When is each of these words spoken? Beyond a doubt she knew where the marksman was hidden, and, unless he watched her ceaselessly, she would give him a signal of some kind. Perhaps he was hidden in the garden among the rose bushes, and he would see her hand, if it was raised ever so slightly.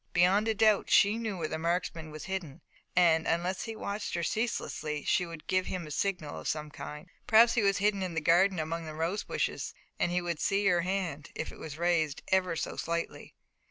Beyond 0.13 0.47
a 0.47 0.55
doubt 0.55 0.89
she 0.89 1.15
knew 1.19 1.37
where 1.37 1.47
the 1.47 1.59
marksman 1.59 2.09
was 2.09 2.23
hidden, 2.25 2.61
and, 2.95 3.27
unless 3.27 3.65
he 3.65 3.75
watched 3.75 4.15
her 4.15 4.23
ceaselessly, 4.23 5.03
she 5.03 5.27
would 5.27 5.45
give 5.45 5.67
him 5.67 5.85
a 5.85 5.91
signal 5.91 6.39
of 6.39 6.47
some 6.47 6.71
kind. 6.71 7.07
Perhaps 7.27 7.53
he 7.53 7.61
was 7.61 7.77
hidden 7.77 8.01
in 8.01 8.15
the 8.15 8.19
garden 8.19 8.57
among 8.57 8.85
the 8.87 8.95
rose 8.95 9.21
bushes, 9.23 9.75
and 9.99 10.11
he 10.11 10.19
would 10.19 10.39
see 10.39 10.65
her 10.65 10.81
hand, 10.81 11.29
if 11.35 11.51
it 11.51 11.59
was 11.59 11.77
raised 11.77 12.23
ever 12.29 12.55
so 12.55 12.77
slightly. 12.77 13.35